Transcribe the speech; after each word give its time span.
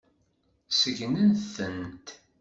Segnet-tent. 0.79 2.07